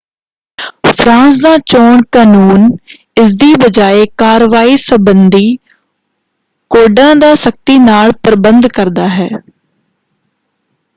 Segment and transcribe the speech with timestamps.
[0.91, 2.67] France ਦਾ ਚੋਣ ਕਨੂੰਨ
[3.17, 5.55] ਇਸਦੀ ਬਜਾਏ ਕਾਰਵਾਈ ਸੰਬੰਧੀ
[6.71, 9.29] ਕੋਡਾਂ ਦਾ ਸਖਤੀ ਨਾਲ ਪ੍ਰਬੰਧ ਕਰਦਾ ਹੈ।